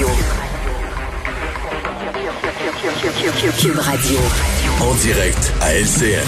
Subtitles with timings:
[0.00, 0.16] Radio.
[3.58, 4.18] Cube Radio.
[4.80, 6.26] En direct à LCN.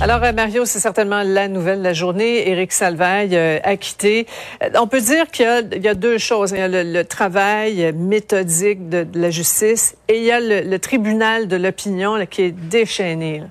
[0.00, 2.48] Alors, euh, Mario, c'est certainement la nouvelle de la journée.
[2.48, 4.26] Éric Salvaille euh, acquitté.
[4.62, 5.44] Euh, on peut dire qu'il
[5.82, 6.52] y, a deux choses.
[6.52, 11.46] Il y a le, travail méthodique de, la justice et il y a le, tribunal
[11.46, 13.42] de l'opinion qui est déchaîné.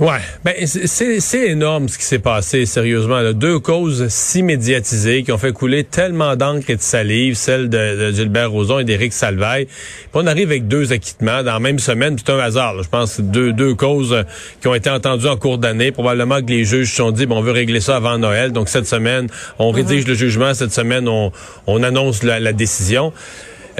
[0.00, 3.18] Ouais, ben c'est énorme ce qui s'est passé, sérieusement.
[3.18, 3.32] Là.
[3.32, 8.12] Deux causes si médiatisées qui ont fait couler tellement d'encre et de salive, celle de,
[8.12, 9.66] Gilbert Rozon et d'Éric Salvaille.
[9.66, 12.80] Puis on arrive avec deux acquittements dans la même semaine, c'est un hasard.
[12.80, 14.24] Je pense deux, deux causes
[14.60, 15.90] qui ont été entendues en cours d'année.
[15.90, 18.52] Probablement que les juges se sont dit, bon, on veut régler ça avant Noël.
[18.52, 19.26] Donc cette semaine,
[19.58, 20.08] on rédige uh-huh.
[20.08, 20.54] le jugement.
[20.54, 21.32] Cette semaine, on,
[21.66, 23.12] on annonce la, la décision.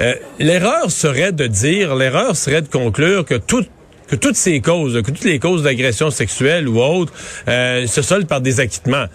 [0.01, 3.69] Euh, l'erreur serait de dire, l'erreur serait de conclure que toute
[4.09, 7.13] que toutes ces causes, que toutes les causes d'agression sexuelle ou autres,
[7.47, 9.05] euh, se soldent par des acquittements.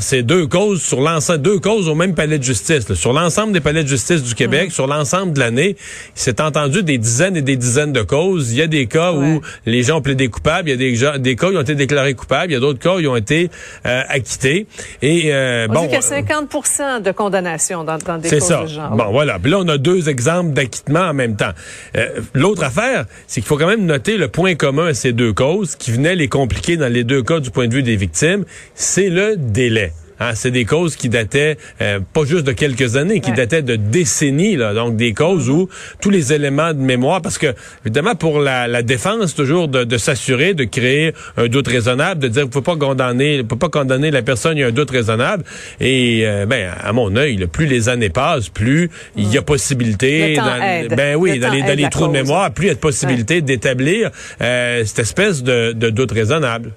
[0.00, 2.92] C'est deux causes sur l'ensemble, deux causes au même palais de justice.
[2.94, 4.70] Sur l'ensemble des palais de justice du Québec, mhm.
[4.70, 5.76] sur l'ensemble de l'année,
[6.16, 8.52] il s'est entendu des dizaines et des dizaines de causes.
[8.52, 11.18] Il y a des cas où les gens ont plaidé coupables, il y a des,
[11.20, 13.50] des cas qui ont été déclarés coupables, il y a d'autres cas qui ont été
[13.86, 14.66] euh, acquittés.
[15.02, 18.48] Et euh, on bon, dit qu'il y a 50 de condamnation dans, dans des causes
[18.48, 18.96] de genre.
[18.96, 19.38] Bon, voilà.
[19.38, 21.52] Puis là, on a deux exemples d'acquittement en même temps.
[21.96, 25.32] Euh, l'autre affaire, c'est qu'il faut quand même noter le point commun à ces deux
[25.32, 28.44] causes, qui venaient les compliquer dans les deux cas du point de vue des victimes,
[28.76, 29.92] c'est le délai.
[30.20, 33.76] Hein, c'est des causes qui dataient euh, pas juste de quelques années, qui dataient de
[33.76, 34.56] décennies.
[34.56, 35.68] Là, donc des causes où
[36.00, 39.96] tous les éléments de mémoire, parce que évidemment pour la, la défense toujours de, de
[39.98, 44.10] s'assurer de créer un doute raisonnable, de dire vous ne pas condamner, faut pas condamner
[44.10, 45.44] la personne, il y a un doute raisonnable.
[45.80, 50.36] Et euh, ben à mon œil, plus les années passent, plus il y a possibilité,
[50.36, 52.80] dans, ben oui, dans les, dans les trous de mémoire, plus il y a de
[52.80, 54.10] possibilité d'établir
[54.40, 56.72] euh, cette espèce de, de doute raisonnable.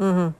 [0.00, 0.32] Mm-hmm.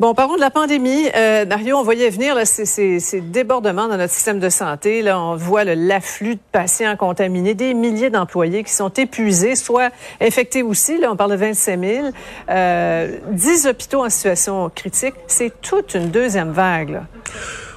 [0.00, 1.10] Bon, parlons de la pandémie.
[1.14, 5.02] Euh, Mario, on voyait venir là, ces, ces, débordements dans notre système de santé.
[5.02, 10.62] Là, on voit l'afflux de patients contaminés, des milliers d'employés qui sont épuisés, soit infectés
[10.62, 10.96] aussi.
[10.96, 12.06] Là, on parle de 25 000.
[12.48, 15.16] Euh, 10 hôpitaux en situation critique.
[15.26, 16.92] C'est toute une deuxième vague.
[16.92, 17.02] Là.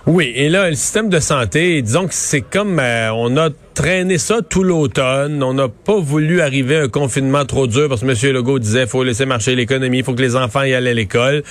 [0.06, 4.18] Oui, et là, le système de santé, disons que c'est comme euh, on a traîné
[4.18, 5.42] ça tout l'automne.
[5.42, 8.34] On n'a pas voulu arriver à un confinement trop dur parce que M.
[8.34, 11.44] Legault disait faut laisser marcher l'économie, il faut que les enfants y aillent à l'école.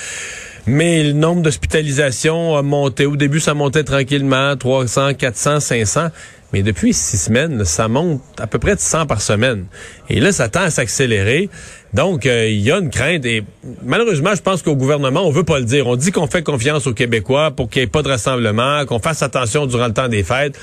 [0.66, 3.06] Mais le nombre d'hospitalisations a monté.
[3.06, 6.08] Au début, ça montait tranquillement, 300, 400, 500.
[6.52, 9.66] Mais depuis six semaines, ça monte à peu près de 100 par semaine.
[10.08, 11.48] Et là, ça tend à s'accélérer.
[11.94, 13.24] Donc, euh, il y a une crainte.
[13.26, 13.44] Et
[13.84, 15.86] malheureusement, je pense qu'au gouvernement, on veut pas le dire.
[15.86, 18.98] On dit qu'on fait confiance aux Québécois pour qu'il n'y ait pas de rassemblement, qu'on
[18.98, 20.58] fasse attention durant le temps des fêtes.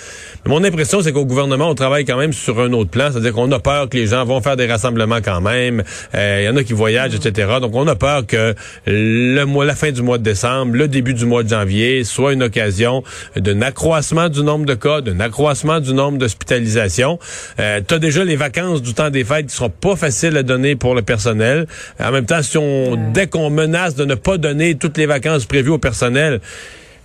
[0.45, 3.09] Mais mon impression, c'est qu'au gouvernement, on travaille quand même sur un autre plan.
[3.11, 5.83] C'est-à-dire qu'on a peur que les gens vont faire des rassemblements quand même.
[6.15, 7.57] Euh, il y en a qui voyagent, etc.
[7.61, 8.55] Donc, on a peur que
[8.87, 12.33] le mois, la fin du mois de décembre, le début du mois de janvier soit
[12.33, 13.03] une occasion
[13.35, 17.19] d'un accroissement du nombre de cas, d'un accroissement du nombre d'hospitalisations.
[17.59, 20.43] Euh, tu as déjà les vacances du temps des fêtes qui seront pas faciles à
[20.43, 21.67] donner pour le personnel.
[21.99, 25.45] En même temps, si on, dès qu'on menace de ne pas donner toutes les vacances
[25.45, 26.39] prévues au personnel,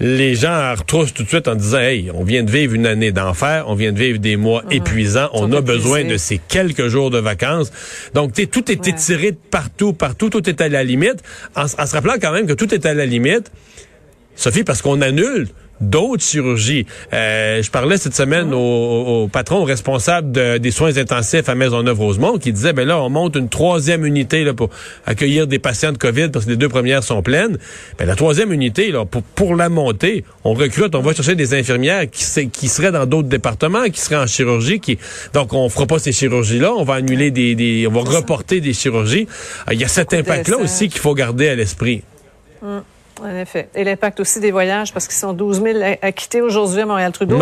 [0.00, 3.12] les gens retroussent tout de suite en disant Hey, on vient de vivre une année
[3.12, 7.10] d'enfer, on vient de vivre des mois épuisants, on a besoin de ces quelques jours
[7.10, 7.70] de vacances.
[8.12, 11.22] Donc, tout est étiré de partout, partout, tout est à la limite.
[11.54, 13.50] En, en se rappelant quand même que tout est à la limite,
[14.36, 15.48] Sophie, parce qu'on annule
[15.80, 16.86] d'autres chirurgies.
[17.12, 18.56] Euh, je parlais cette semaine ah.
[18.56, 23.48] au, patron responsable des soins intensifs à Maisonneuve-Rosemont qui disait, ben là, on monte une
[23.48, 24.70] troisième unité là, pour
[25.06, 27.58] accueillir des patients de COVID parce que les deux premières sont pleines.
[27.98, 31.54] Ben, la troisième unité, là, pour, pour la monter, on recrute, on va chercher des
[31.54, 34.80] infirmières qui, qui seraient dans d'autres départements, qui seraient en chirurgie.
[34.80, 34.98] Qui,
[35.32, 38.72] donc, on fera pas ces chirurgies-là, on va annuler des, des on va reporter des
[38.72, 39.26] chirurgies.
[39.70, 42.02] Il y a cet impact-là aussi qu'il faut garder à l'esprit.
[42.62, 42.82] Hum.
[43.22, 43.68] En effet.
[43.74, 47.38] Et l'impact aussi des voyages, parce qu'ils sont 12 000 acquittés aujourd'hui à Montréal-Trudeau.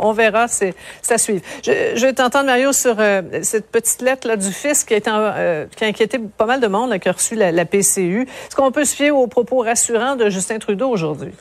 [0.00, 0.74] On, verra, c'est
[1.10, 1.42] à suivre.
[1.64, 5.66] Je, vais t'entendre, Mario, sur euh, cette petite lettre là du fisc qui a, euh,
[5.76, 8.22] qui a inquiété pas mal de monde, qui a reçu la, la PCU.
[8.22, 11.32] Est-ce qu'on peut se fier aux propos rassurants de Justin Trudeau aujourd'hui?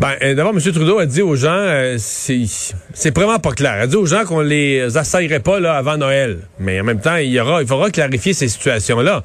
[0.00, 0.60] Ben, euh, d'abord, M.
[0.72, 3.74] Trudeau a dit aux gens, euh, c'est vraiment pas clair.
[3.76, 6.38] Il a dit aux gens qu'on les assaillerait pas là avant Noël.
[6.58, 9.22] Mais en même temps, il y aura, il faudra clarifier ces situations-là.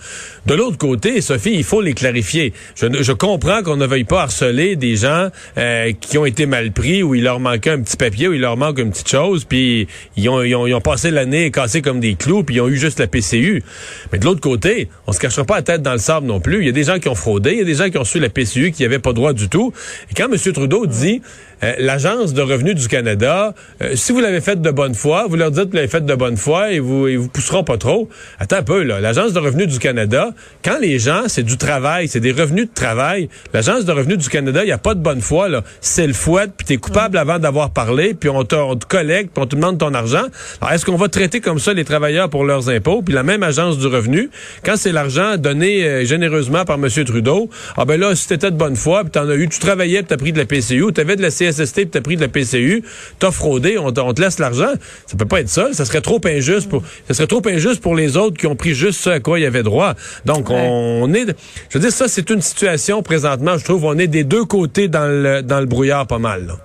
[0.47, 2.51] De l'autre côté, Sophie, il faut les clarifier.
[2.75, 6.73] Je, je comprends qu'on ne veuille pas harceler des gens euh, qui ont été mal
[6.73, 9.45] pris, où il leur manquait un petit papier, où il leur manque une petite chose,
[9.45, 9.87] puis
[10.17, 12.67] ils ont, ils ont, ils ont passé l'année cassés comme des clous, puis ils ont
[12.67, 13.63] eu juste la PCU.
[14.11, 16.59] Mais de l'autre côté, on se cachera pas la tête dans le sable non plus.
[16.59, 18.03] Il y a des gens qui ont fraudé, il y a des gens qui ont
[18.03, 19.71] su la PCU qui n'avaient pas droit du tout.
[20.11, 20.37] Et quand M.
[20.37, 21.21] Trudeau Trudeau dit
[21.65, 25.35] euh, l'agence de revenus du Canada, euh, si vous l'avez fait de bonne foi, vous
[25.35, 27.77] leur dites que vous l'avez fait de bonne foi et vous ils vous pousseront pas
[27.77, 28.07] trop.
[28.39, 30.29] Attends un peu là, l'agence de revenus du Canada,
[30.63, 34.29] quand les gens c'est du travail, c'est des revenus de travail, l'agence de revenus du
[34.29, 37.17] Canada, il y a pas de bonne foi là, c'est le fouet puis t'es coupable
[37.17, 40.25] avant d'avoir parlé, puis on te, on te collecte, puis on te demande ton argent.
[40.61, 43.41] Alors est-ce qu'on va traiter comme ça les travailleurs pour leurs impôts, puis la même
[43.41, 44.29] agence du revenu,
[44.63, 46.87] quand c'est l'argent donné euh, généreusement par M.
[47.05, 49.99] Trudeau, ah ben là si t'étais de bonne foi, puis t'en as eu, tu travaillais,
[49.99, 51.31] puis t'as pris de la PCU, t'avais de la
[51.63, 52.83] CSST, puis t'as pris de la PCU,
[53.19, 54.73] t'as fraudé, on, te laisse l'argent.
[55.05, 55.73] Ça peut pas être ça.
[55.73, 58.73] Ça serait trop injuste pour, ça serait trop injuste pour les autres qui ont pris
[58.73, 59.93] juste ce à quoi ils avaient droit.
[60.25, 61.27] Donc, on est,
[61.69, 64.87] je veux dire, ça, c'est une situation présentement, je trouve, on est des deux côtés
[64.87, 66.55] dans le, dans le brouillard pas mal.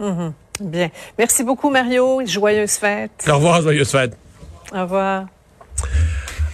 [0.00, 0.32] Mm-hmm.
[0.60, 0.90] Bien.
[1.18, 2.20] Merci beaucoup, Mario.
[2.26, 3.10] Joyeuse fête.
[3.28, 4.16] Au revoir, joyeuse fête.
[4.72, 5.26] Au revoir.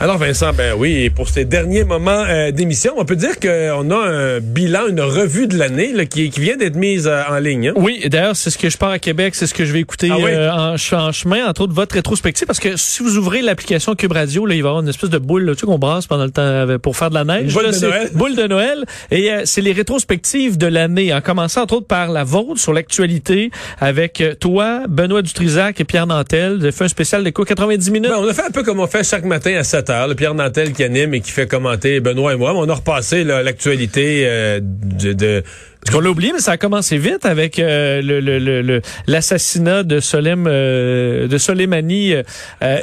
[0.00, 3.96] Alors Vincent, ben oui, pour ces derniers moments euh, d'émission, on peut dire qu'on a
[3.96, 7.69] un bilan, une revue de l'année qui, qui, vient d'être mise euh, en ligne.
[7.69, 7.75] Hein?
[7.76, 10.11] Oui, d'ailleurs, c'est ce que je pars à Québec, c'est ce que je vais écouter
[10.11, 13.94] ah euh, en, en, chemin, entre autres votre rétrospective, parce que si vous ouvrez l'application
[13.94, 15.79] Cube Radio, là, il va y avoir une espèce de boule là, tu sais, qu'on
[15.79, 17.55] brasse pendant le temps pour faire de la neige.
[17.55, 18.11] Une boule de Noël.
[18.14, 18.85] Boule de Noël.
[19.11, 23.50] Et c'est les rétrospectives de l'année, en commençant entre autres par la vôtre sur l'actualité,
[23.81, 26.56] avec toi, Benoît Dutrisac et Pierre Nantel.
[26.56, 28.11] Vous avez fait un spécial de quoi, 90 minutes?
[28.11, 30.34] Ben, on a fait un peu comme on fait chaque matin à 7 le Pierre
[30.34, 32.52] Nantel qui anime et qui fait commenter Benoît et moi.
[32.54, 35.42] On a repassé l'actualité euh, de, de
[35.92, 41.28] qu'on l'a oublié, mais ça a commencé vite avec euh, le l'assassinat de Solem euh,
[41.28, 42.14] de Soleimani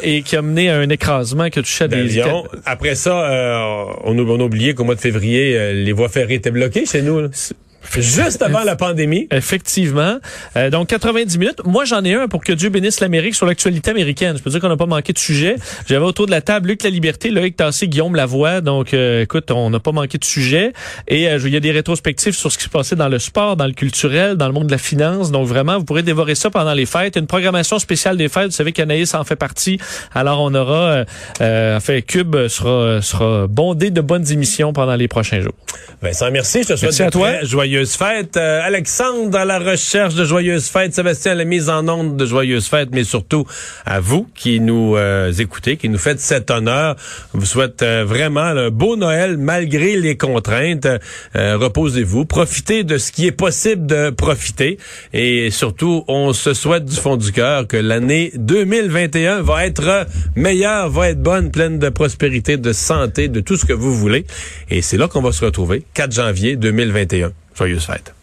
[0.03, 2.21] et qui a mené à un écrasement qui a touché à des
[2.65, 6.86] Après ça, on, on, a oublié qu'au mois de février, les voies ferrées étaient bloquées
[6.86, 7.21] chez nous.
[7.21, 7.30] Là.
[8.00, 9.28] Juste avant la pandémie.
[9.32, 10.18] Effectivement.
[10.56, 11.62] Euh, donc 90 minutes.
[11.66, 14.38] Moi, j'en ai un pour que Dieu bénisse l'Amérique sur l'actualité américaine.
[14.38, 15.56] Je peux dire qu'on n'a pas manqué de sujet.
[15.88, 18.62] J'avais autour de la table Luc La Liberté, Loïc Tassé, Guillaume Lavoie.
[18.62, 20.74] Donc, euh, écoute, on n'a pas manqué de sujet.
[21.08, 23.58] Et euh, il y a des rétrospectives sur ce qui se passait dans le sport,
[23.58, 25.32] dans le culturel, dans le monde de la finance.
[25.32, 27.16] Donc, vraiment, vous pourrez dévorer ça pendant les fêtes.
[27.16, 28.46] Une programmation spéciale des fêtes.
[28.46, 29.80] Vous savez qu'Anaïs en fait partie.
[30.14, 31.06] Alors, on aura...
[31.42, 35.54] Euh, fait, Cube sera, sera bondé de bonnes émissions pendant les prochains jours.
[36.02, 36.64] Vincent, merci.
[36.64, 37.32] Je te souhaite merci à toi.
[37.81, 38.38] Joyeuses fêtes.
[38.38, 40.94] Euh, Alexandre à la recherche de joyeuses fêtes.
[40.94, 43.45] Sébastien à la mise en onde de joyeuses fêtes, mais surtout
[43.86, 46.95] à vous qui nous euh, écoutez, qui nous faites cet honneur.
[47.33, 50.88] Je vous souhaite euh, vraiment un beau Noël malgré les contraintes.
[51.33, 52.25] Reposez-vous.
[52.25, 54.78] Profitez de ce qui est possible de profiter.
[55.13, 60.06] Et surtout, on se souhaite du fond du cœur que l'année 2021 va être
[60.36, 64.25] meilleure, va être bonne, pleine de prospérité, de santé, de tout ce que vous voulez.
[64.69, 67.31] Et c'est là qu'on va se retrouver, 4 janvier 2021.
[67.56, 68.13] Joyeuse fête.